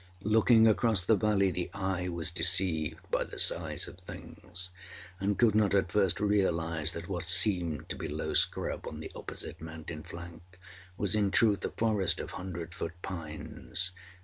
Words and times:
Looking 0.23 0.67
across 0.67 1.03
the 1.03 1.15
valley, 1.15 1.51
the 1.51 1.69
eye 1.75 2.07
was 2.09 2.31
deceived 2.31 2.97
by 3.11 3.23
the 3.23 3.37
size 3.37 3.87
of 3.87 3.99
things, 3.99 4.71
and 5.19 5.37
could 5.37 5.53
not 5.53 5.75
at 5.75 5.91
first 5.91 6.19
realise 6.19 6.89
that 6.93 7.07
what 7.07 7.23
seemed 7.25 7.87
to 7.89 7.95
be 7.95 8.07
low 8.07 8.33
scrub, 8.33 8.87
on 8.87 8.99
the 8.99 9.11
opposite 9.15 9.61
mountain 9.61 10.01
flank, 10.01 10.41
was 10.97 11.13
in 11.13 11.29
truth 11.29 11.63
a 11.65 11.69
forest 11.69 12.19
of 12.19 12.31
hundred 12.31 12.73
foot 12.73 12.93
pines. 13.03 13.91